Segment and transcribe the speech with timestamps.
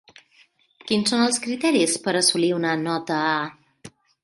[0.91, 3.39] Quins són els criteris per assolir una nota A?